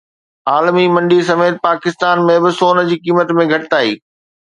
[0.53, 3.93] عالمي منڊي سميت پاڪستان ۾ به سون جي قيمت ۾ گهٽتائي